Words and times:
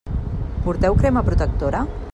Porteu 0.63 0.97
crema 1.01 1.25
protectora? 1.29 1.81